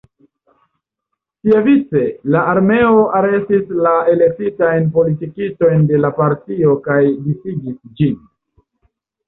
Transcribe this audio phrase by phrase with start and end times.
[1.49, 2.01] Siavice,
[2.35, 8.21] la armeo arestis la elektitajn politikistojn de la partio kaj disigis ĝin.